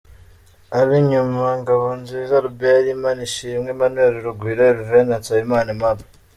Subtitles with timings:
[0.79, 6.07] Ab’Inyuma: Ngabonziza Albert, Imanishimwe Emmanuel, Rugwiro Herve na Nsabimana Aimable.